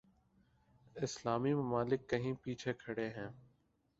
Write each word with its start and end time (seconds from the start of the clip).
اسلامی 0.95 1.53
ممالک 1.53 2.09
کہیں 2.09 2.33
پیچھے 2.43 2.73
کھڑے 2.73 3.07
ہیں۔ 3.09 3.29